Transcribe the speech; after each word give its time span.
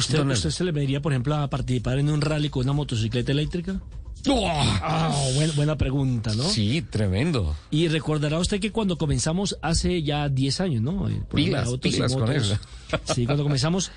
¿Usted, 0.00 0.26
¿Usted 0.26 0.50
se 0.50 0.64
le 0.64 0.72
vería, 0.72 1.00
por 1.00 1.12
ejemplo, 1.12 1.34
a 1.36 1.48
participar 1.48 1.98
en 1.98 2.10
un 2.10 2.20
rally 2.20 2.48
con 2.48 2.64
una 2.64 2.72
motocicleta 2.72 3.32
eléctrica? 3.32 3.80
Ah, 4.28 5.14
buena, 5.34 5.52
buena 5.54 5.76
pregunta, 5.78 6.34
¿no? 6.34 6.44
Sí, 6.44 6.82
tremendo. 6.82 7.56
Y 7.70 7.88
recordará 7.88 8.38
usted 8.38 8.60
que 8.60 8.70
cuando 8.70 8.98
comenzamos 8.98 9.56
hace 9.62 10.02
ya 10.02 10.28
10 10.28 10.60
años, 10.60 10.82
¿no? 10.82 11.08
Eh, 11.08 11.22
Pilas, 11.32 11.70
y 11.72 11.78
pilas 11.78 12.14
con 12.14 12.30
eso. 12.30 12.58
Sí, 13.14 13.24
cuando 13.24 13.44
comenzamos 13.44 13.92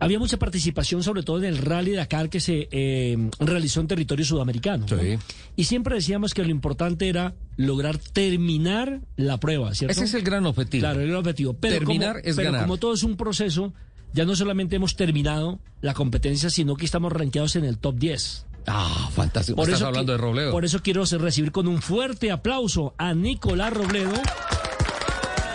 había 0.00 0.18
mucha 0.18 0.36
participación, 0.36 1.02
sobre 1.02 1.22
todo 1.22 1.38
en 1.38 1.44
el 1.44 1.58
rally 1.58 1.92
Dakar 1.92 2.28
que 2.28 2.40
se 2.40 2.68
eh, 2.70 3.16
realizó 3.40 3.80
en 3.80 3.88
territorio 3.88 4.24
sudamericano. 4.24 4.86
¿no? 4.88 4.98
Sí. 4.98 5.18
Y 5.56 5.64
siempre 5.64 5.96
decíamos 5.96 6.34
que 6.34 6.44
lo 6.44 6.50
importante 6.50 7.08
era 7.08 7.34
lograr 7.56 7.98
terminar 7.98 9.00
la 9.16 9.40
prueba, 9.40 9.74
¿cierto? 9.74 9.92
Ese 9.92 10.04
es 10.04 10.14
el 10.14 10.22
gran 10.22 10.46
objetivo. 10.46 10.82
Claro, 10.82 11.00
el 11.00 11.14
objetivo. 11.14 11.54
Pero 11.54 11.78
Terminar 11.78 12.16
como, 12.16 12.28
es 12.28 12.36
pero 12.36 12.52
ganar. 12.52 12.66
como 12.66 12.76
todo 12.76 12.94
es 12.94 13.02
un 13.02 13.16
proceso, 13.16 13.74
ya 14.12 14.24
no 14.24 14.34
solamente 14.36 14.76
hemos 14.76 14.96
terminado 14.96 15.58
la 15.80 15.94
competencia, 15.94 16.50
sino 16.50 16.76
que 16.76 16.84
estamos 16.84 17.12
rankeados 17.12 17.56
en 17.56 17.64
el 17.64 17.78
top 17.78 17.96
10. 17.96 18.46
Ah, 18.66 19.08
fantástico. 19.14 19.62
Estás 19.62 19.82
hablando 19.82 20.12
qui- 20.12 20.16
de 20.16 20.22
Robledo. 20.22 20.50
Por 20.52 20.64
eso 20.64 20.80
quiero 20.82 21.04
recibir 21.04 21.52
con 21.52 21.68
un 21.68 21.80
fuerte 21.80 22.30
aplauso 22.30 22.94
a 22.98 23.14
Nicolás 23.14 23.72
Robledo, 23.72 24.12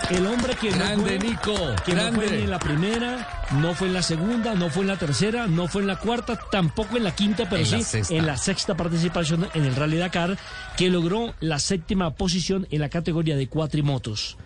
el 0.09 0.27
hombre 0.27 0.55
que 0.59 0.69
Grande, 0.69 0.95
no 0.97 1.01
fue, 1.03 1.19
Nico, 1.19 1.75
que 1.85 1.93
no 1.95 2.11
fue 2.13 2.29
ni 2.29 2.43
en 2.43 2.49
la 2.49 2.59
primera, 2.59 3.45
no 3.61 3.73
fue 3.73 3.87
en 3.87 3.93
la 3.93 4.01
segunda, 4.03 4.53
no 4.53 4.69
fue 4.69 4.81
en 4.83 4.87
la 4.89 4.97
tercera, 4.97 5.47
no 5.47 5.67
fue 5.67 5.81
en 5.81 5.87
la 5.87 5.95
cuarta, 5.97 6.39
tampoco 6.51 6.97
en 6.97 7.03
la 7.03 7.15
quinta, 7.15 7.47
pero 7.49 7.63
En 7.63 7.83
sí 7.83 7.97
en 8.09 8.25
la 8.25 8.37
sexta 8.37 8.75
participación 8.75 9.47
en 9.53 9.63
el 9.65 9.75
Rally 9.75 9.97
Dakar, 9.97 10.37
que 10.77 10.89
logró 10.89 11.33
la 11.39 11.57
séptima 11.59 12.11
posición 12.15 12.67
en 12.69 12.81
la 12.81 12.89
categoría 12.89 13.35
de 13.37 13.47
cuatrimotos. 13.47 14.37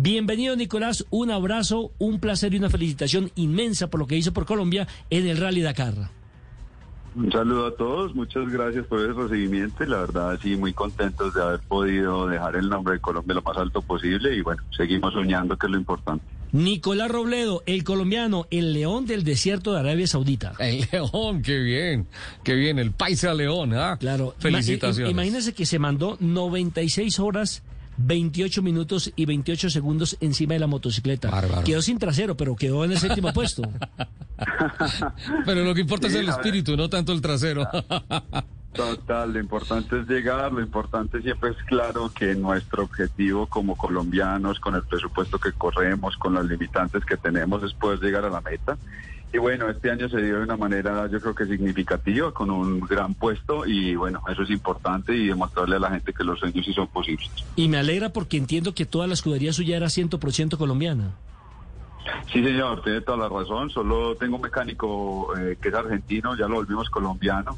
Bienvenido 0.00 0.54
Nicolás, 0.54 1.04
un 1.10 1.32
abrazo, 1.32 1.90
un 1.98 2.20
placer 2.20 2.54
y 2.54 2.58
una 2.58 2.70
felicitación 2.70 3.32
inmensa 3.34 3.88
por 3.88 3.98
lo 3.98 4.06
que 4.06 4.16
hizo 4.16 4.32
por 4.32 4.46
Colombia 4.46 4.86
en 5.10 5.26
el 5.26 5.38
Rally 5.38 5.60
Dakar. 5.60 5.94
Un 7.16 7.32
saludo 7.32 7.66
a 7.66 7.74
todos, 7.74 8.14
muchas 8.14 8.48
gracias 8.48 8.86
por 8.86 9.00
el 9.00 9.16
recibimiento 9.16 9.82
y 9.82 9.88
la 9.88 9.96
verdad 10.02 10.38
sí 10.40 10.54
muy 10.54 10.72
contentos 10.72 11.34
de 11.34 11.42
haber 11.42 11.58
podido 11.66 12.28
dejar 12.28 12.54
el 12.54 12.68
nombre 12.68 12.94
de 12.94 13.00
Colombia 13.00 13.34
lo 13.34 13.42
más 13.42 13.56
alto 13.56 13.82
posible 13.82 14.36
y 14.36 14.40
bueno, 14.40 14.62
seguimos 14.76 15.14
soñando 15.14 15.56
que 15.58 15.66
es 15.66 15.72
lo 15.72 15.78
importante. 15.78 16.24
Nicolás 16.52 17.10
Robledo, 17.10 17.64
el 17.66 17.82
colombiano, 17.82 18.46
el 18.52 18.72
león 18.74 19.04
del 19.04 19.24
desierto 19.24 19.72
de 19.72 19.80
Arabia 19.80 20.06
Saudita. 20.06 20.52
El 20.60 20.86
León, 20.92 21.42
qué 21.42 21.58
bien, 21.58 22.06
qué 22.44 22.54
bien, 22.54 22.78
el 22.78 22.92
Paisa 22.92 23.34
León, 23.34 23.74
¿ah? 23.74 23.96
Claro. 23.98 24.36
Felicitaciones. 24.38 25.10
Ima- 25.12 25.22
Imagínense 25.24 25.52
que 25.54 25.66
se 25.66 25.80
mandó 25.80 26.16
96 26.20 27.18
horas, 27.18 27.64
28 27.98 28.62
minutos 28.62 29.12
y 29.14 29.26
28 29.26 29.70
segundos 29.70 30.16
encima 30.20 30.54
de 30.54 30.60
la 30.60 30.66
motocicleta. 30.66 31.30
Bárbaro. 31.30 31.64
Quedó 31.64 31.82
sin 31.82 31.98
trasero, 31.98 32.36
pero 32.36 32.56
quedó 32.56 32.84
en 32.84 32.92
el 32.92 32.98
séptimo 32.98 33.32
puesto. 33.32 33.62
Pero 35.44 35.64
lo 35.64 35.74
que 35.74 35.80
importa 35.80 36.06
es 36.06 36.14
el 36.14 36.28
espíritu, 36.28 36.76
no 36.76 36.88
tanto 36.88 37.12
el 37.12 37.20
trasero. 37.20 37.68
Total, 38.72 39.32
lo 39.32 39.40
importante 39.40 39.98
es 39.98 40.06
llegar, 40.06 40.52
lo 40.52 40.60
importante 40.60 41.20
siempre 41.22 41.50
es 41.50 41.56
claro 41.64 42.12
que 42.14 42.36
nuestro 42.36 42.84
objetivo 42.84 43.46
como 43.46 43.76
colombianos, 43.76 44.60
con 44.60 44.76
el 44.76 44.84
presupuesto 44.84 45.40
que 45.40 45.50
corremos, 45.50 46.16
con 46.16 46.34
las 46.34 46.44
limitantes 46.44 47.04
que 47.04 47.16
tenemos, 47.16 47.64
es 47.64 47.72
poder 47.72 47.98
llegar 47.98 48.24
a 48.24 48.30
la 48.30 48.40
meta. 48.40 48.78
Y 49.32 49.38
bueno, 49.38 49.68
este 49.68 49.90
año 49.90 50.08
se 50.08 50.22
dio 50.22 50.38
de 50.38 50.44
una 50.44 50.56
manera 50.56 51.06
yo 51.10 51.20
creo 51.20 51.34
que 51.34 51.44
significativa, 51.44 52.32
con 52.32 52.50
un 52.50 52.80
gran 52.80 53.14
puesto 53.14 53.66
y 53.66 53.94
bueno, 53.94 54.22
eso 54.30 54.42
es 54.42 54.50
importante 54.50 55.14
y 55.14 55.26
demostrarle 55.26 55.76
a 55.76 55.80
la 55.80 55.90
gente 55.90 56.12
que 56.12 56.24
los 56.24 56.38
sueños 56.38 56.64
sí 56.64 56.72
son 56.72 56.88
posibles. 56.88 57.30
Y 57.54 57.68
me 57.68 57.78
alegra 57.78 58.10
porque 58.10 58.38
entiendo 58.38 58.74
que 58.74 58.86
toda 58.86 59.06
la 59.06 59.14
escudería 59.14 59.52
suya 59.52 59.76
era 59.76 59.86
100% 59.86 60.56
colombiana. 60.56 61.12
Sí, 62.32 62.42
señor, 62.44 62.82
tiene 62.82 63.00
toda 63.00 63.18
la 63.18 63.28
razón. 63.28 63.70
Solo 63.70 64.14
tengo 64.16 64.36
un 64.36 64.42
mecánico 64.42 65.34
eh, 65.36 65.56
que 65.60 65.68
es 65.68 65.74
argentino, 65.74 66.36
ya 66.36 66.46
lo 66.46 66.56
volvimos 66.56 66.90
colombiano, 66.90 67.56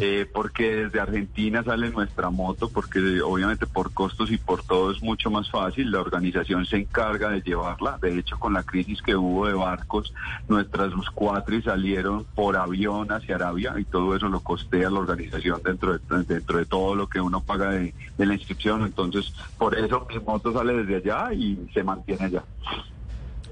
eh, 0.00 0.26
porque 0.32 0.76
desde 0.84 1.00
Argentina 1.00 1.62
sale 1.62 1.90
nuestra 1.90 2.30
moto, 2.30 2.68
porque 2.68 3.20
obviamente 3.20 3.66
por 3.66 3.92
costos 3.92 4.30
y 4.30 4.38
por 4.38 4.62
todo 4.62 4.92
es 4.92 5.02
mucho 5.02 5.30
más 5.30 5.50
fácil. 5.50 5.90
La 5.90 6.00
organización 6.00 6.66
se 6.66 6.76
encarga 6.78 7.30
de 7.30 7.42
llevarla. 7.42 7.98
De 8.00 8.18
hecho, 8.18 8.38
con 8.38 8.52
la 8.52 8.62
crisis 8.62 9.02
que 9.02 9.16
hubo 9.16 9.46
de 9.46 9.54
barcos, 9.54 10.14
nuestras 10.48 10.92
cuatris 11.14 11.64
salieron 11.64 12.24
por 12.34 12.56
avión 12.56 13.10
hacia 13.10 13.34
Arabia 13.34 13.74
y 13.78 13.84
todo 13.84 14.14
eso 14.14 14.28
lo 14.28 14.40
costea 14.40 14.90
la 14.90 15.00
organización 15.00 15.60
dentro 15.64 15.98
de, 15.98 16.24
dentro 16.24 16.58
de 16.58 16.66
todo 16.66 16.94
lo 16.94 17.08
que 17.08 17.20
uno 17.20 17.40
paga 17.40 17.70
de, 17.70 17.94
de 18.16 18.26
la 18.26 18.34
inscripción. 18.34 18.82
Entonces, 18.82 19.34
por 19.58 19.76
eso 19.76 20.06
mi 20.08 20.18
moto 20.20 20.52
sale 20.52 20.84
desde 20.84 20.96
allá 20.96 21.32
y 21.32 21.58
se 21.74 21.82
mantiene 21.82 22.26
allá. 22.26 22.44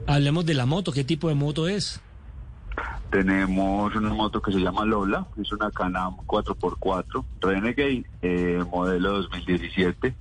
Hablemos 0.06 0.44
de 0.46 0.54
la 0.54 0.66
moto, 0.66 0.92
¿qué 0.92 1.04
tipo 1.04 1.28
de 1.28 1.34
moto 1.34 1.68
es? 1.68 2.00
Tenemos 3.10 3.94
una 3.96 4.10
moto 4.10 4.40
que 4.40 4.52
se 4.52 4.60
llama 4.60 4.84
Lola, 4.84 5.26
es 5.40 5.50
una 5.52 5.70
Canam 5.72 6.16
4x4 6.26 7.24
Renegade, 7.40 8.04
eh, 8.22 8.62
modelo 8.70 9.22
2017. 9.22 10.14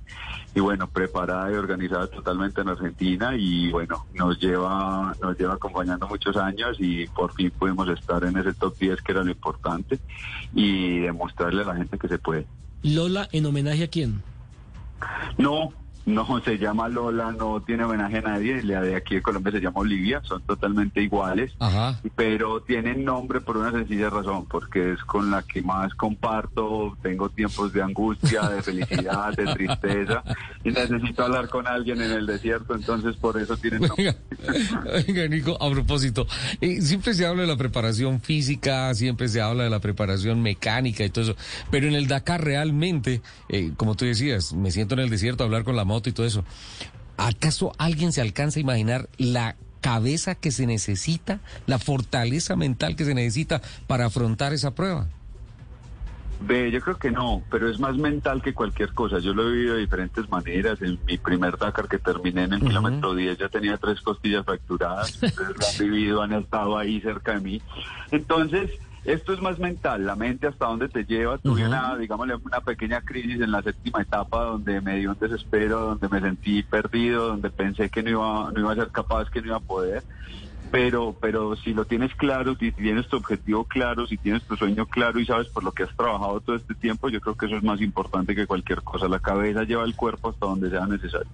Y 0.56 0.60
bueno, 0.60 0.88
preparada 0.88 1.52
y 1.52 1.54
organizada 1.54 2.08
totalmente 2.08 2.60
en 2.60 2.68
Argentina 2.68 3.36
y 3.36 3.70
bueno, 3.70 4.06
nos 4.14 4.40
lleva, 4.40 5.14
nos 5.22 5.38
lleva 5.38 5.54
acompañando 5.54 6.08
muchos 6.08 6.36
años 6.36 6.76
y 6.80 7.06
por 7.06 7.32
fin 7.34 7.52
pudimos 7.52 7.88
estar 7.88 8.24
en 8.24 8.36
ese 8.36 8.52
top 8.54 8.76
10 8.76 9.00
que 9.02 9.12
era 9.12 9.22
lo 9.22 9.30
importante 9.30 10.00
y 10.52 10.98
demostrarle 10.98 11.62
a 11.62 11.66
la 11.66 11.76
gente 11.76 11.96
que 11.96 12.08
se 12.08 12.18
puede. 12.18 12.46
Lola, 12.82 13.28
¿en 13.30 13.46
homenaje 13.46 13.84
a 13.84 13.88
quién? 13.88 14.22
No, 15.38 15.72
no 16.14 16.40
se 16.44 16.58
llama 16.58 16.88
Lola, 16.88 17.32
no 17.32 17.62
tiene 17.62 17.84
homenaje 17.84 18.18
a 18.18 18.22
nadie, 18.22 18.62
la 18.62 18.80
de 18.82 18.96
aquí 18.96 19.16
de 19.16 19.22
Colombia 19.22 19.52
se 19.52 19.60
llama 19.60 19.80
Olivia, 19.80 20.20
son 20.24 20.42
totalmente 20.42 21.02
iguales. 21.02 21.52
Ajá. 21.58 22.00
pero 22.16 22.60
tienen 22.62 23.04
nombre 23.04 23.40
por 23.40 23.56
una 23.56 23.70
sencilla 23.70 24.10
razón, 24.10 24.46
porque 24.46 24.92
es 24.92 25.00
con 25.04 25.30
la 25.30 25.42
que 25.42 25.62
más 25.62 25.94
comparto, 25.94 26.96
tengo 27.02 27.28
tiempos 27.28 27.72
de 27.72 27.82
angustia, 27.82 28.48
de 28.48 28.62
felicidad, 28.62 29.34
de 29.34 29.54
tristeza, 29.54 30.22
y 30.64 30.70
necesito 30.70 31.24
hablar 31.24 31.48
con 31.48 31.66
alguien 31.66 32.00
en 32.00 32.12
el 32.12 32.26
desierto, 32.26 32.74
entonces 32.74 33.16
por 33.16 33.40
eso 33.40 33.56
tienen 33.56 33.82
nombre. 33.82 34.16
Nico, 35.28 35.56
a 35.62 35.70
propósito, 35.70 36.26
eh, 36.60 36.80
siempre 36.80 37.14
se 37.14 37.26
habla 37.26 37.42
de 37.42 37.48
la 37.48 37.56
preparación 37.56 38.20
física, 38.20 38.92
siempre 38.94 39.28
se 39.28 39.40
habla 39.40 39.64
de 39.64 39.70
la 39.70 39.80
preparación 39.80 40.42
mecánica 40.42 41.04
y 41.04 41.10
todo 41.10 41.24
eso, 41.24 41.36
pero 41.70 41.86
en 41.86 41.94
el 41.94 42.06
Dakar 42.06 42.42
realmente, 42.42 43.20
eh, 43.48 43.72
como 43.76 43.94
tú 43.94 44.04
decías, 44.04 44.52
me 44.52 44.70
siento 44.70 44.94
en 44.94 45.00
el 45.00 45.10
desierto 45.10 45.44
a 45.44 45.46
hablar 45.46 45.64
con 45.64 45.76
la 45.76 45.84
moto 45.84 45.99
y 46.08 46.12
todo 46.12 46.26
eso. 46.26 46.44
¿Acaso 47.16 47.72
alguien 47.78 48.12
se 48.12 48.20
alcanza 48.20 48.58
a 48.58 48.62
imaginar 48.62 49.08
la 49.18 49.56
cabeza 49.80 50.34
que 50.34 50.50
se 50.50 50.66
necesita, 50.66 51.40
la 51.66 51.78
fortaleza 51.78 52.56
mental 52.56 52.96
que 52.96 53.04
se 53.04 53.14
necesita 53.14 53.60
para 53.86 54.06
afrontar 54.06 54.52
esa 54.52 54.74
prueba? 54.74 55.08
Ve, 56.42 56.70
yo 56.70 56.80
creo 56.80 56.96
que 56.96 57.10
no, 57.10 57.42
pero 57.50 57.68
es 57.68 57.78
más 57.78 57.96
mental 57.98 58.40
que 58.40 58.54
cualquier 58.54 58.94
cosa. 58.94 59.18
Yo 59.18 59.34
lo 59.34 59.46
he 59.46 59.52
vivido 59.52 59.74
de 59.74 59.80
diferentes 59.80 60.28
maneras. 60.30 60.80
En 60.80 60.98
mi 61.04 61.18
primer 61.18 61.58
Dakar 61.58 61.86
que 61.86 61.98
terminé 61.98 62.44
en 62.44 62.54
el 62.54 62.60
kilómetro 62.60 63.14
10 63.14 63.36
ya 63.36 63.48
tenía 63.50 63.76
tres 63.76 64.00
costillas 64.00 64.46
fracturadas. 64.46 65.10
Ustedes 65.22 65.38
lo 65.38 65.66
han 65.66 65.78
vivido, 65.78 66.22
han 66.22 66.32
estado 66.32 66.78
ahí 66.78 67.00
cerca 67.02 67.34
de 67.34 67.40
mí. 67.40 67.62
Entonces, 68.10 68.70
esto 69.04 69.32
es 69.32 69.40
más 69.40 69.58
mental. 69.58 70.06
La 70.06 70.16
mente 70.16 70.46
hasta 70.46 70.66
dónde 70.66 70.88
te 70.88 71.04
lleva. 71.04 71.38
Tuve 71.38 71.66
una, 71.66 71.96
digámosle, 71.96 72.34
una 72.36 72.60
pequeña 72.60 73.00
crisis 73.00 73.40
en 73.40 73.50
la 73.50 73.62
séptima 73.62 74.02
etapa 74.02 74.44
donde 74.44 74.80
me 74.80 74.98
dio 74.98 75.10
un 75.10 75.18
desespero, 75.18 75.80
donde 75.80 76.08
me 76.08 76.20
sentí 76.20 76.62
perdido, 76.62 77.28
donde 77.28 77.50
pensé 77.50 77.88
que 77.88 78.02
no 78.02 78.10
iba, 78.10 78.52
no 78.52 78.60
iba 78.60 78.72
a 78.72 78.76
ser 78.76 78.88
capaz, 78.88 79.30
que 79.30 79.40
no 79.40 79.48
iba 79.48 79.56
a 79.56 79.60
poder 79.60 80.02
pero 80.70 81.16
pero 81.20 81.56
si 81.56 81.74
lo 81.74 81.84
tienes 81.84 82.14
claro, 82.14 82.56
si 82.56 82.72
tienes 82.72 83.08
tu 83.08 83.16
objetivo 83.16 83.64
claro, 83.64 84.06
si 84.06 84.16
tienes 84.16 84.42
tu 84.44 84.56
sueño 84.56 84.86
claro 84.86 85.18
y 85.18 85.26
sabes 85.26 85.48
por 85.48 85.64
lo 85.64 85.72
que 85.72 85.82
has 85.82 85.96
trabajado 85.96 86.40
todo 86.40 86.56
este 86.56 86.74
tiempo, 86.74 87.08
yo 87.08 87.20
creo 87.20 87.36
que 87.36 87.46
eso 87.46 87.56
es 87.56 87.62
más 87.62 87.80
importante 87.80 88.34
que 88.34 88.46
cualquier 88.46 88.82
cosa. 88.82 89.08
La 89.08 89.18
cabeza 89.18 89.64
lleva 89.64 89.84
el 89.84 89.96
cuerpo 89.96 90.30
hasta 90.30 90.46
donde 90.46 90.70
sea 90.70 90.86
necesario. 90.86 91.30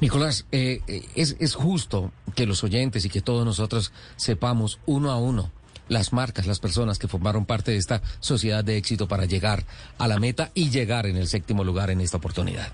Nicolás, 0.00 0.46
eh, 0.50 0.80
eh, 0.88 1.04
es, 1.14 1.36
es 1.38 1.54
justo 1.54 2.10
que 2.34 2.46
los 2.46 2.64
oyentes 2.64 3.04
y 3.04 3.08
que 3.08 3.20
todos 3.20 3.44
nosotros 3.44 3.92
sepamos 4.16 4.80
uno 4.86 5.10
a 5.10 5.18
uno 5.18 5.50
las 5.90 6.12
marcas, 6.12 6.46
las 6.46 6.60
personas 6.60 6.98
que 6.98 7.08
formaron 7.08 7.44
parte 7.44 7.72
de 7.72 7.76
esta 7.76 8.00
sociedad 8.20 8.64
de 8.64 8.76
éxito 8.76 9.08
para 9.08 9.26
llegar 9.26 9.64
a 9.98 10.08
la 10.08 10.18
meta 10.18 10.50
y 10.54 10.70
llegar 10.70 11.04
en 11.06 11.16
el 11.16 11.26
séptimo 11.26 11.64
lugar 11.64 11.90
en 11.90 12.00
esta 12.00 12.16
oportunidad. 12.16 12.68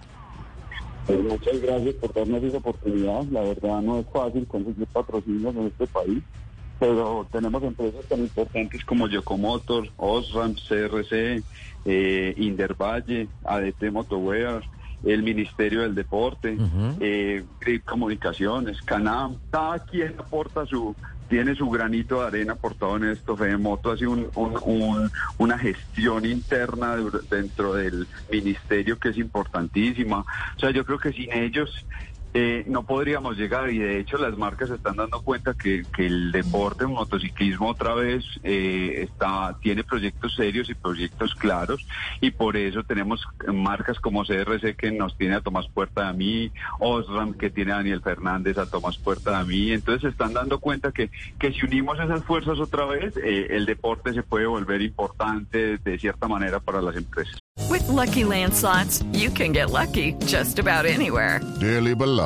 Pues 1.06 1.20
muchas 1.20 1.60
gracias 1.60 1.94
por 1.94 2.12
darnos 2.12 2.42
esa 2.42 2.58
oportunidad. 2.58 3.24
La 3.30 3.40
verdad 3.40 3.80
no 3.80 4.00
es 4.00 4.06
fácil 4.12 4.46
conseguir 4.46 4.86
patrocinios 4.88 5.56
en 5.56 5.66
este 5.66 5.86
país. 5.86 6.22
pero 6.78 7.26
tenemos 7.32 7.62
empresas 7.62 8.04
tan 8.06 8.20
importantes 8.20 8.84
como 8.84 9.08
Yocomotor, 9.08 9.88
Osram, 9.96 10.54
CRC, 10.54 11.42
eh, 11.86 12.34
Indervalle, 12.36 13.28
ADT 13.44 13.90
Motowear, 13.90 14.62
el 15.02 15.22
Ministerio 15.22 15.80
del 15.82 15.94
Deporte, 15.94 16.58
eh, 17.00 17.44
Grip 17.60 17.82
Comunicaciones, 17.84 18.82
Canam, 18.82 19.36
cada 19.50 19.78
quien 19.86 20.16
aporta 20.18 20.66
su, 20.66 20.94
tiene 21.28 21.54
su 21.54 21.68
granito 21.68 22.20
de 22.20 22.26
arena 22.26 22.52
aportado 22.54 22.96
en 22.96 23.04
esto. 23.04 23.36
Fedemoto 23.36 23.90
ha 23.90 23.96
sido 23.96 24.12
un, 24.12 24.30
un, 24.34 25.10
una 25.38 25.58
gestión 25.58 26.24
interna 26.24 26.96
dentro 27.30 27.74
del 27.74 28.06
ministerio 28.30 28.98
que 28.98 29.10
es 29.10 29.18
importantísima. 29.18 30.20
O 30.20 30.60
sea, 30.60 30.70
yo 30.70 30.84
creo 30.84 30.98
que 30.98 31.12
sin 31.12 31.32
ellos 31.32 31.70
eh, 32.38 32.64
no 32.66 32.82
podríamos 32.82 33.38
llegar 33.38 33.70
y 33.70 33.78
de 33.78 33.98
hecho 33.98 34.18
las 34.18 34.36
marcas 34.36 34.68
se 34.68 34.74
están 34.74 34.96
dando 34.96 35.22
cuenta 35.22 35.54
que, 35.54 35.84
el 35.96 36.32
deporte, 36.32 36.84
el 36.84 36.90
motociclismo 36.90 37.70
otra 37.70 37.94
vez 37.94 38.26
eh, 38.42 39.06
está 39.08 39.56
tiene 39.62 39.84
proyectos 39.84 40.34
serios 40.34 40.68
y 40.68 40.74
proyectos 40.74 41.34
claros 41.34 41.86
y 42.20 42.32
por 42.32 42.58
eso 42.58 42.82
tenemos 42.82 43.26
marcas 43.50 43.98
como 44.00 44.22
CRC 44.22 44.76
que 44.76 44.92
nos 44.92 45.16
tiene 45.16 45.36
a 45.36 45.40
Tomás 45.40 45.66
Puerta 45.68 46.12
de 46.12 46.18
mí, 46.18 46.52
Osram 46.78 47.32
que 47.32 47.48
tiene 47.48 47.72
a 47.72 47.76
Daniel 47.76 48.02
Fernández 48.02 48.58
a 48.58 48.66
Tomás 48.66 48.98
Puerta 48.98 49.38
de 49.38 49.46
mí, 49.46 49.72
entonces 49.72 50.02
se 50.02 50.08
están 50.08 50.34
dando 50.34 50.58
cuenta 50.58 50.92
que, 50.92 51.08
que 51.38 51.52
si 51.52 51.64
unimos 51.64 51.98
esas 51.98 52.22
fuerzas 52.22 52.58
otra 52.58 52.84
vez, 52.84 53.16
eh, 53.16 53.46
el 53.48 53.64
deporte 53.64 54.12
se 54.12 54.22
puede 54.22 54.44
volver 54.44 54.82
importante 54.82 55.78
de 55.78 55.98
cierta 55.98 56.28
manera 56.28 56.60
para 56.60 56.82
las 56.82 56.96
empresas. 56.96 57.40
With 57.70 57.88
lucky 57.88 58.22
landslots, 58.22 59.02
you 59.12 59.30
can 59.30 59.52
get 59.52 59.70
lucky 59.70 60.12
just 60.26 60.58
about 60.58 60.86
anywhere. 60.86 61.40
Dearly 61.58 61.94
beloved, 61.94 62.25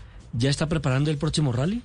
¿Ya 0.33 0.49
está 0.49 0.67
preparando 0.67 1.11
el 1.11 1.17
próximo 1.17 1.51
rally? 1.51 1.81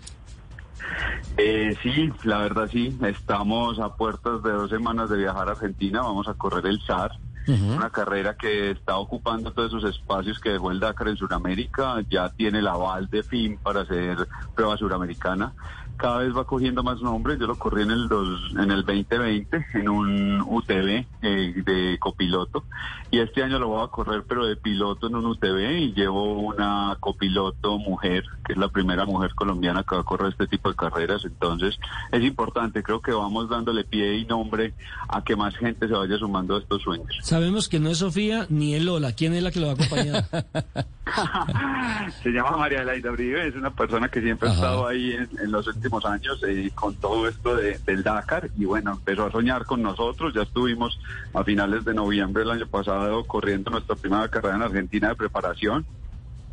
Eh, 1.37 1.77
sí, 1.83 2.13
la 2.25 2.39
verdad 2.39 2.69
sí. 2.71 2.97
Estamos 3.03 3.79
a 3.79 3.95
puertas 3.97 4.43
de 4.43 4.53
dos 4.53 4.71
semanas 4.71 5.11
de 5.11 5.19
viajar 5.19 5.49
a 5.49 5.53
Argentina. 5.53 6.03
Vamos 6.03 6.29
a 6.29 6.35
correr 6.35 6.67
el 6.67 6.81
SAR. 6.81 7.13
Una 7.49 7.91
carrera 7.91 8.37
que 8.37 8.73
está 8.73 8.97
ocupando 8.97 9.53
todos 9.53 9.69
esos 9.69 9.85
espacios 9.95 10.41
que 10.41 10.51
dejó 10.51 10.73
el 10.73 10.81
Dakar 10.81 11.07
en 11.07 11.17
Sudamérica. 11.17 12.03
Ya 12.11 12.29
tiene 12.31 12.59
el 12.59 12.67
aval 12.67 13.09
de 13.09 13.23
FIM 13.23 13.59
para 13.59 13.83
hacer 13.83 14.27
prueba 14.57 14.77
suramericana 14.77 15.53
cada 15.97 16.19
vez 16.19 16.37
va 16.37 16.45
cogiendo 16.45 16.83
más 16.83 17.01
nombres. 17.01 17.39
Yo 17.39 17.47
lo 17.47 17.57
corrí 17.57 17.83
en 17.83 17.91
el 17.91 18.09
dos, 18.09 18.53
en 18.59 18.71
el 18.71 18.85
2020 18.85 19.67
en 19.75 19.89
un 19.89 20.41
UTV 20.43 21.07
eh, 21.23 21.63
de 21.65 21.99
copiloto 21.99 22.65
y 23.11 23.21
este 23.21 23.43
año 23.43 23.59
lo 23.59 23.69
voy 23.69 23.85
a 23.85 23.89
correr 23.89 24.25
pero 24.29 24.47
de 24.47 24.57
piloto 24.57 25.07
en 25.07 25.17
un 25.17 25.27
UTV 25.27 25.79
y 25.79 25.93
llevo 25.95 26.41
una 26.41 26.97
copiloto 27.01 27.79
mujer 27.79 28.25
que 28.45 28.53
es 28.53 28.59
la 28.59 28.69
primera 28.69 29.05
mujer 29.05 29.35
colombiana 29.35 29.85
que 29.89 29.95
va 29.95 30.01
a 30.03 30.05
correr 30.05 30.31
este 30.31 30.47
tipo 30.47 30.69
de 30.69 30.77
carreras. 30.77 31.25
Entonces 31.25 31.79
es 32.13 32.23
importante, 32.23 32.83
creo 32.83 33.01
que 33.01 33.13
vamos 33.13 33.49
dándole 33.49 33.85
pie 33.85 34.17
y 34.17 34.25
nombre 34.25 34.75
a 35.09 35.23
que 35.23 35.37
más 35.37 35.57
gente 35.57 35.89
se 35.89 35.95
vaya 35.95 36.17
sumando 36.19 36.57
a 36.57 36.59
estos 36.61 36.83
sueños. 36.83 37.09
Sabemos 37.23 37.69
que 37.69 37.81
no 37.81 37.91
es 37.91 37.99
Sofía 37.99 38.47
ni 38.49 38.75
el 38.75 38.87
Lola. 38.87 39.13
¿Quién 39.13 39.35
es 39.35 39.43
la 39.43 39.51
que 39.51 39.61
lo 39.61 39.67
va 39.67 39.73
a 39.73 39.77
acompañar? 39.77 40.25
se 42.23 42.31
llama 42.31 42.57
María 42.57 42.85
Laida 42.85 43.11
Uribe, 43.11 43.47
es 43.49 43.55
una 43.55 43.71
persona 43.71 44.09
que 44.09 44.21
siempre 44.21 44.49
ha 44.49 44.53
estado 44.53 44.87
ahí 44.87 45.13
en, 45.13 45.51
los 45.51 45.69
últimos 45.87 46.05
años 46.05 46.43
eh, 46.47 46.71
con 46.75 46.95
todo 46.97 47.29
esto 47.29 47.57
del 47.57 48.03
Dakar 48.03 48.51
y 48.59 48.65
bueno, 48.65 48.93
empezó 48.93 49.27
a 49.27 49.31
soñar 49.31 49.65
con 49.65 49.83
nosotros, 49.83 50.35
ya 50.35 50.43
estuvimos 50.43 50.99
a 51.33 51.45
finales 51.45 51.85
de 51.85 51.95
noviembre 51.95 52.43
del 52.43 52.51
año 52.51 52.67
pasado 52.67 53.25
corriendo 53.25 53.71
nuestra 53.71 53.95
primera 53.95 54.29
carrera 54.29 54.57
en 54.57 54.63
Argentina 54.63 55.09
de 55.09 55.15
preparación. 55.15 55.87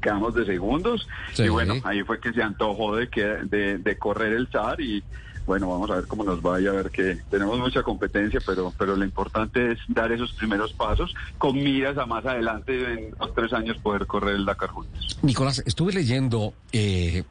Quedamos 0.01 0.35
de 0.35 0.45
segundos 0.45 1.07
y 1.37 1.47
bueno, 1.47 1.75
ahí 1.83 2.03
fue 2.03 2.19
que 2.19 2.33
se 2.33 2.43
antojó 2.43 2.95
de, 2.97 3.07
que, 3.07 3.23
de, 3.23 3.77
de 3.77 3.97
correr 3.97 4.33
el 4.33 4.49
SAR 4.49 4.81
y 4.81 5.01
bueno, 5.45 5.69
vamos 5.69 5.89
a 5.91 5.95
ver 5.95 6.07
cómo 6.07 6.23
nos 6.23 6.41
vaya, 6.41 6.69
a 6.69 6.73
ver 6.73 6.89
que 6.89 7.17
tenemos 7.29 7.57
mucha 7.57 7.83
competencia, 7.83 8.39
pero, 8.45 8.73
pero 8.77 8.95
lo 8.95 9.03
importante 9.03 9.71
es 9.71 9.79
dar 9.87 10.11
esos 10.11 10.31
primeros 10.33 10.73
pasos 10.73 11.13
con 11.37 11.55
miras 11.55 11.97
a 11.97 12.05
más 12.05 12.25
adelante, 12.25 12.93
en 12.93 13.11
dos, 13.11 13.33
tres 13.33 13.51
años, 13.53 13.77
poder 13.77 14.05
correr 14.05 14.35
el 14.35 14.45
Dakar 14.45 14.69
juntos. 14.69 15.17
Nicolás, 15.21 15.63
estuve 15.65 15.93
leyendo 15.93 16.53
eh, 16.71 17.23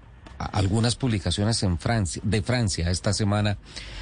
algunas 0.45 0.97
publicaciones 0.97 1.63
en 1.63 1.79
Francia, 1.79 2.23
de 2.25 2.43
Francia 2.43 2.91
esta 2.91 3.13
semana 3.13 3.59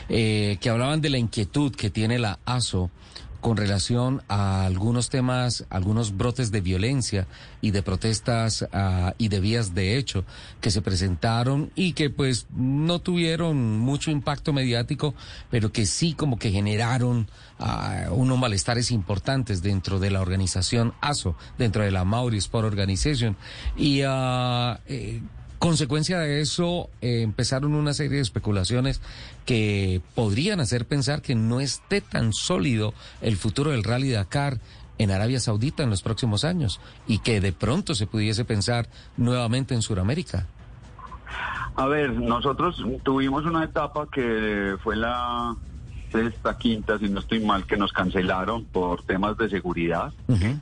eh, 0.09 0.59
que 0.61 0.71
hablaban 0.71 1.01
de 1.01 1.11
la 1.11 1.19
inquietud 1.19 1.75
que 1.75 1.91
tiene 1.91 2.19
la 2.19 2.39
ASO 2.45 2.91
con 3.41 3.57
relación 3.57 4.23
a 4.29 4.67
algunos 4.67 5.09
temas, 5.09 5.65
algunos 5.71 6.17
brotes 6.17 6.51
de 6.51 6.61
violencia 6.61 7.27
y 7.61 7.71
de 7.71 7.83
protestas 7.83 8.63
uh, 8.63 9.13
y 9.19 9.29
de 9.29 9.41
vías 9.41 9.75
de 9.75 9.97
hecho 9.97 10.25
que 10.61 10.71
se 10.71 10.83
presentaron 10.83 11.71
y 11.75 11.95
que 11.95 12.11
pues 12.11 12.47
no 12.55 13.01
tuvieron 13.01 13.79
mucho 13.79 14.11
impacto 14.11 14.53
mediático, 14.53 15.15
pero 15.51 15.73
que 15.73 15.87
sí 15.87 16.15
como 16.15 16.39
que 16.39 16.51
generaron 16.51 17.29
uh, 17.59 18.13
unos 18.13 18.39
malestares 18.39 18.91
importantes 18.91 19.63
dentro 19.63 19.99
de 19.99 20.11
la 20.11 20.21
organización 20.21 20.93
ASO, 21.01 21.37
dentro 21.59 21.83
de 21.83 21.91
la 21.91 22.05
Mauri 22.05 22.39
Sport 22.39 22.67
Organization. 22.67 23.37
Y 23.77 24.03
uh, 24.03 24.77
Consecuencia 25.61 26.19
de 26.19 26.41
eso, 26.41 26.89
eh, 27.03 27.21
empezaron 27.21 27.75
una 27.75 27.93
serie 27.93 28.17
de 28.17 28.23
especulaciones 28.23 29.03
que 29.45 30.01
podrían 30.15 30.59
hacer 30.59 30.87
pensar 30.87 31.21
que 31.21 31.35
no 31.35 31.61
esté 31.61 32.01
tan 32.01 32.33
sólido 32.33 32.95
el 33.21 33.37
futuro 33.37 33.71
del 33.71 33.85
Rally 33.85 34.11
Dakar 34.11 34.59
en 34.97 35.11
Arabia 35.11 35.39
Saudita 35.39 35.83
en 35.83 35.91
los 35.91 36.01
próximos 36.01 36.45
años 36.45 36.81
y 37.07 37.19
que 37.19 37.43
de 37.43 37.53
pronto 37.53 37.95
se 37.95 38.07
pudiese 38.07 38.47
pensar 38.47 38.89
nuevamente 39.19 39.75
en 39.75 39.83
Sudamérica. 39.83 40.47
A 41.77 41.87
ver, 41.87 42.15
nosotros 42.15 42.83
tuvimos 43.03 43.45
una 43.45 43.63
etapa 43.63 44.09
que 44.11 44.77
fue 44.83 44.97
la 44.97 45.55
sexta, 46.11 46.57
quinta, 46.59 46.99
si 46.99 47.09
no 47.09 47.21
estoy 47.21 47.41
mal, 47.41 47.65
que 47.67 47.77
nos 47.77 47.93
cancelaron 47.93 48.65
por 48.65 49.03
temas 49.03 49.37
de 49.37 49.49
seguridad. 49.49 50.13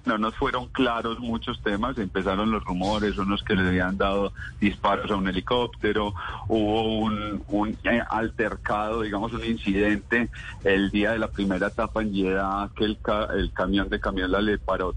No 0.04 0.18
nos 0.18 0.34
fueron 0.36 0.68
claros 0.68 1.18
muchos 1.18 1.62
temas, 1.62 1.98
empezaron 1.98 2.50
los 2.50 2.62
rumores, 2.64 3.16
unos 3.18 3.42
que 3.42 3.54
le 3.54 3.66
habían 3.66 3.96
dado 3.96 4.32
disparos 4.60 5.10
a 5.10 5.16
un 5.16 5.28
helicóptero, 5.28 6.14
hubo 6.48 6.98
un, 6.98 7.42
un 7.48 7.68
eh, 7.84 8.02
altercado, 8.10 9.02
digamos 9.02 9.32
un 9.32 9.44
incidente 9.44 10.28
el 10.64 10.90
día 10.90 11.12
de 11.12 11.18
la 11.18 11.28
primera 11.28 11.68
etapa 11.68 12.02
en 12.02 12.12
Jeddah, 12.12 12.70
que 12.76 12.84
el, 12.84 12.98
el 13.36 13.52
camión 13.52 13.88
de 13.88 14.00
camión 14.00 14.30
la 14.30 14.38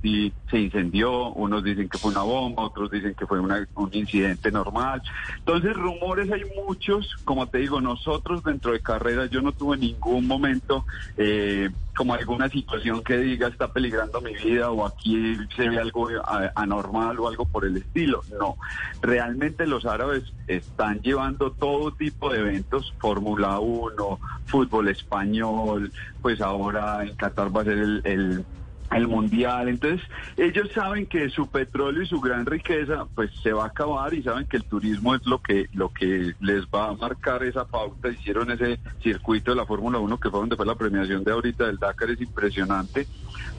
y 0.04 0.34
se 0.50 0.60
incendió, 0.60 1.30
unos 1.34 1.64
dicen 1.64 1.88
que 1.88 1.98
fue 1.98 2.12
una 2.12 2.24
bomba, 2.24 2.64
otros 2.64 2.92
dicen 2.92 3.14
que 3.16 3.26
fue 3.26 3.40
una, 3.40 3.68
un 3.76 3.90
incidente 3.94 4.52
normal. 4.52 5.02
Entonces 5.38 5.74
rumores 5.76 6.32
hay 6.32 6.44
muchos, 6.66 7.16
como 7.24 7.48
te 7.48 7.60
digo, 7.60 7.80
nosotros 7.80 8.44
dentro 8.44 8.74
de 8.74 8.82
carreras 8.82 9.30
yo 9.30 9.42
no 9.42 9.52
tuve 9.52 9.78
ningún 9.78 10.28
momento 10.28 10.41
momento 10.42 10.86
eh, 11.18 11.70
como 11.96 12.14
alguna 12.14 12.50
situación 12.50 13.04
que 13.04 13.18
diga 13.18 13.48
está 13.48 13.68
peligrando 13.68 14.22
mi 14.22 14.34
vida 14.34 14.72
o 14.72 14.86
aquí 14.86 15.38
se 15.56 15.70
ve 15.70 15.78
algo 15.78 16.08
anormal 16.56 17.20
o 17.20 17.28
algo 17.28 17.46
por 17.46 17.66
el 17.66 17.78
estilo. 17.78 18.24
No, 18.40 18.58
realmente 19.02 19.68
los 19.68 19.86
árabes 19.86 20.24
están 20.48 21.00
llevando 21.02 21.52
todo 21.52 21.92
tipo 21.92 22.32
de 22.32 22.40
eventos, 22.40 22.94
Fórmula 23.00 23.60
1, 23.60 24.20
fútbol 24.46 24.88
español, 24.88 25.92
pues 26.22 26.42
ahora 26.42 27.04
en 27.04 27.16
Qatar 27.16 27.56
va 27.56 27.62
a 27.62 27.66
ser 27.66 27.78
el 27.78 28.02
el 28.04 28.46
mundial. 29.08 29.70
Entonces, 29.70 30.02
ellos 30.38 30.70
saben 30.74 31.06
que 31.06 31.30
su 31.30 31.48
petróleo 31.48 32.04
y 32.04 32.08
su 32.08 32.20
gran 32.20 32.46
riqueza 32.46 33.06
pues 33.16 33.32
se 33.42 33.54
va 33.54 33.64
a 33.64 33.68
acabar 33.68 34.14
y 34.14 34.22
saben 34.22 34.46
que 34.46 34.58
el 34.58 34.64
turismo 34.64 35.16
es 35.16 35.26
lo 35.26 35.42
que 35.42 35.68
lo 35.74 35.90
que 35.90 36.34
les 36.40 36.66
va 36.66 36.90
a 36.90 36.94
marcar 36.94 37.44
esa 37.44 37.66
pauta. 37.66 38.10
Hicieron 38.10 38.52
ese 38.52 38.80
circuito 39.02 39.52
de 39.52 39.58
la 39.58 39.66
Fórmula 39.66 40.00
1 40.00 40.20
que 40.20 40.30
fue 40.30 40.40
donde 40.40 40.56
fue 40.56 40.66
la 40.66 40.76
premiación 40.76 41.24
de 41.24 41.32
ahorita 41.32 41.68
del 41.68 41.78
Dakar 41.78 42.12
es 42.12 42.22
impresionante. 42.22 43.08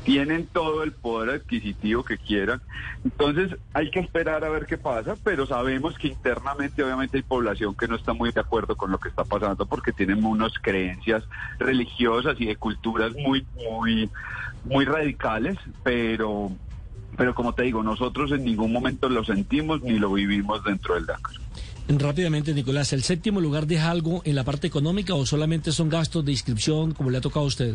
Tienen 0.05 0.47
todo 0.47 0.83
el 0.83 0.93
poder 0.93 1.41
adquisitivo 1.41 2.05
que 2.05 2.19
quieran. 2.19 2.61
Entonces, 3.05 3.57
hay 3.73 3.91
que 3.91 4.01
esperar 4.01 4.45
a 4.45 4.49
ver 4.49 4.67
qué 4.67 4.79
pasa, 4.79 5.15
pero 5.23 5.47
sabemos 5.47 5.97
que 5.99 6.09
internamente 6.09 6.83
obviamente 6.83 7.19
hay 7.19 7.23
población 7.23 7.75
que 7.75 7.89
no 7.89 7.97
está 7.97 8.13
muy 8.13 8.33
de 8.33 8.41
acuerdo 8.41 8.77
con 8.77 8.91
lo 8.91 8.99
que 8.99 9.09
está 9.09 9.25
pasando 9.25 9.67
porque 9.67 9.93
tienen 9.93 10.25
unas 10.25 10.53
creencias 10.61 11.25
religiosas 11.59 12.37
y 12.41 12.47
de 12.47 12.57
culturas 12.57 13.13
muy 13.15 13.47
muy 13.57 14.11
muy 14.65 14.85
radicales, 14.85 15.57
pero, 15.83 16.53
pero 17.17 17.35
como 17.35 17.55
te 17.55 17.65
digo, 17.65 17.83
nosotros 17.83 18.31
en 18.33 18.45
ningún 18.45 18.73
momento 18.73 19.09
lo 19.09 19.25
sentimos 19.25 19.83
ni 19.83 19.99
lo 19.99 20.13
vivimos 20.13 20.63
dentro 20.65 20.95
del 20.95 21.07
Dakar. 21.07 21.35
Rápidamente, 21.89 22.55
Nicolás, 22.55 22.93
¿el 22.93 23.03
séptimo 23.03 23.41
lugar 23.41 23.67
deja 23.67 23.91
algo 23.91 24.23
en 24.25 24.37
la 24.37 24.45
parte 24.45 24.67
económica 24.67 25.15
o 25.15 25.27
solamente 25.27 25.73
son 25.73 25.89
gastos 25.89 26.25
de 26.25 26.33
inscripción 26.33 26.93
como 26.93 27.11
le 27.11 27.19
ha 27.19 27.21
tocado 27.21 27.45
a 27.45 27.49
usted? 27.49 27.75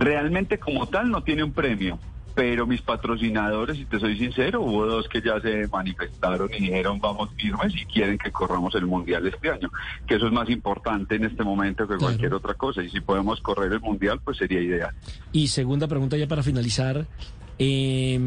Realmente 0.00 0.58
como 0.58 0.86
tal 0.88 1.10
no 1.10 1.22
tiene 1.22 1.44
un 1.44 1.52
premio, 1.52 1.98
pero 2.34 2.66
mis 2.66 2.80
patrocinadores, 2.80 3.76
si 3.76 3.84
te 3.84 4.00
soy 4.00 4.16
sincero, 4.16 4.62
hubo 4.62 4.86
dos 4.86 5.06
que 5.08 5.20
ya 5.20 5.38
se 5.40 5.68
manifestaron 5.68 6.48
y 6.54 6.60
dijeron 6.60 6.98
vamos 6.98 7.28
firmes 7.36 7.74
y 7.76 7.84
quieren 7.84 8.16
que 8.16 8.32
corramos 8.32 8.74
el 8.76 8.86
Mundial 8.86 9.26
este 9.26 9.50
año, 9.50 9.70
que 10.06 10.14
eso 10.14 10.26
es 10.26 10.32
más 10.32 10.48
importante 10.48 11.16
en 11.16 11.24
este 11.24 11.44
momento 11.44 11.86
que 11.86 11.98
cualquier 11.98 12.32
otra 12.32 12.54
cosa, 12.54 12.82
y 12.82 12.88
si 12.88 13.02
podemos 13.02 13.42
correr 13.42 13.70
el 13.74 13.80
Mundial, 13.80 14.20
pues 14.24 14.38
sería 14.38 14.62
ideal. 14.62 14.94
Y 15.32 15.48
segunda 15.48 15.86
pregunta 15.86 16.16
ya 16.16 16.26
para 16.26 16.42
finalizar, 16.42 17.06
eh, 17.58 18.18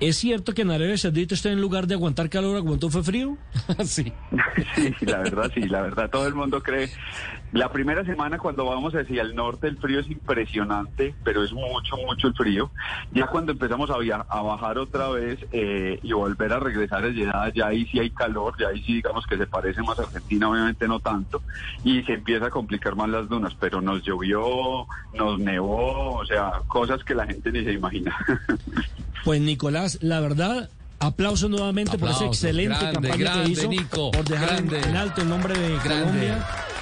¿Es 0.00 0.16
cierto 0.16 0.54
que 0.54 0.62
en 0.62 0.70
Arabia 0.70 0.96
Saudita 0.96 1.34
usted 1.34 1.50
en 1.50 1.60
lugar 1.60 1.86
de 1.86 1.92
aguantar 1.92 2.30
calor 2.30 2.56
aguantó 2.56 2.88
fue 2.88 3.02
frío? 3.02 3.36
sí. 3.84 4.10
sí, 4.74 4.94
la 5.04 5.18
verdad, 5.18 5.50
sí, 5.54 5.60
la 5.68 5.82
verdad, 5.82 6.08
todo 6.08 6.26
el 6.26 6.34
mundo 6.34 6.62
cree. 6.62 6.88
La 7.52 7.72
primera 7.72 8.04
semana 8.04 8.38
cuando 8.38 8.64
vamos 8.64 8.94
hacia 8.94 9.22
el 9.22 9.34
norte 9.34 9.66
el 9.66 9.76
frío 9.76 10.00
es 10.00 10.08
impresionante, 10.08 11.14
pero 11.24 11.42
es 11.42 11.52
mucho, 11.52 11.96
mucho 11.96 12.28
el 12.28 12.34
frío. 12.34 12.70
Ya 13.12 13.26
cuando 13.26 13.52
empezamos 13.52 13.90
a, 13.90 13.94
a 13.94 14.42
bajar 14.42 14.78
otra 14.78 15.08
vez 15.08 15.38
eh, 15.50 15.98
y 16.02 16.12
volver 16.12 16.52
a 16.52 16.60
regresar 16.60 17.04
a 17.04 17.12
Jeddah, 17.12 17.52
ya 17.52 17.66
ahí 17.66 17.86
sí 17.86 17.98
hay 17.98 18.10
calor, 18.10 18.54
ya 18.58 18.68
ahí 18.68 18.82
sí 18.84 18.94
digamos 18.94 19.26
que 19.26 19.36
se 19.36 19.46
parece 19.46 19.82
más 19.82 19.98
a 19.98 20.02
Argentina, 20.02 20.48
obviamente 20.48 20.86
no 20.86 21.00
tanto, 21.00 21.42
y 21.82 22.02
se 22.04 22.14
empieza 22.14 22.46
a 22.46 22.50
complicar 22.50 22.94
más 22.94 23.08
las 23.08 23.28
dunas, 23.28 23.54
pero 23.58 23.80
nos 23.80 24.02
llovió, 24.02 24.86
nos 25.14 25.38
nevó, 25.40 26.14
o 26.16 26.26
sea, 26.26 26.52
cosas 26.68 27.02
que 27.02 27.14
la 27.14 27.26
gente 27.26 27.50
ni 27.50 27.64
se 27.64 27.72
imagina. 27.72 28.16
Pues 29.22 29.38
Nicolás, 29.42 29.98
la 30.00 30.18
verdad, 30.20 30.70
aplauso 30.98 31.50
nuevamente 31.50 31.98
por 31.98 32.08
esa 32.08 32.24
excelente 32.24 32.90
campaña 32.90 33.44
que 33.44 33.50
hizo, 33.50 33.68
por 34.10 34.24
dejar 34.24 34.60
en, 34.60 34.96
alto 34.96 35.20
el 35.20 35.28
nombre 35.28 35.58
de 35.58 35.76
Colombia. 35.76 36.38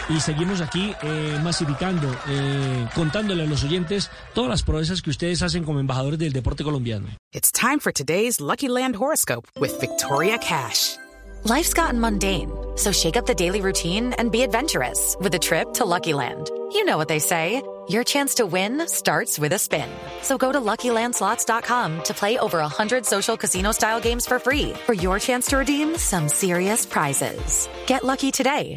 Y 0.08 0.20
seguimos 0.20 0.62
aquí 0.62 0.94
eh, 1.02 1.38
masificando, 1.42 2.10
eh, 2.28 2.88
contándole 2.94 3.42
a 3.42 3.46
los 3.46 3.62
oyentes 3.62 4.10
todas 4.34 4.48
las 4.48 4.62
proezas 4.62 5.02
que 5.02 5.10
ustedes 5.10 5.42
hacen 5.42 5.64
como 5.64 5.80
embajadores 5.80 6.18
del 6.18 6.32
deporte 6.32 6.64
colombiano. 6.64 7.08
It's 7.32 7.52
time 7.52 7.78
for 7.78 7.92
today's 7.92 8.40
Lucky 8.40 8.68
Land 8.68 8.96
horoscope 8.96 9.48
with 9.60 9.78
Victoria 9.80 10.38
Cash. 10.38 10.96
Life's 11.44 11.74
gotten 11.74 12.00
mundane, 12.00 12.50
so 12.76 12.90
shake 12.90 13.16
up 13.16 13.26
the 13.26 13.34
daily 13.34 13.60
routine 13.60 14.14
and 14.18 14.32
be 14.32 14.42
adventurous 14.42 15.14
with 15.20 15.34
a 15.34 15.38
trip 15.38 15.74
to 15.74 15.84
Lucky 15.84 16.14
Land. 16.14 16.50
You 16.72 16.84
know 16.86 16.96
what 16.96 17.08
they 17.08 17.20
say. 17.20 17.62
Your 17.90 18.04
chance 18.04 18.34
to 18.34 18.44
win 18.44 18.86
starts 18.86 19.38
with 19.38 19.54
a 19.54 19.58
spin. 19.58 19.88
So 20.20 20.36
go 20.36 20.52
to 20.52 20.60
LuckyLandSlots.com 20.60 22.02
to 22.04 22.14
play 22.14 22.38
over 22.38 22.58
100 22.58 23.06
social 23.06 23.34
casino-style 23.34 24.00
games 24.00 24.26
for 24.26 24.38
free 24.38 24.74
for 24.84 24.92
your 24.92 25.18
chance 25.18 25.46
to 25.46 25.56
redeem 25.56 25.96
some 25.96 26.28
serious 26.28 26.84
prizes. 26.84 27.66
Get 27.86 28.04
lucky 28.04 28.30
today 28.30 28.76